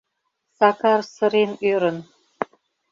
[0.57, 1.97] —Сакар сырен ӧрын.